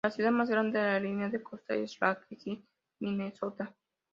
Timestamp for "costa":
1.43-1.75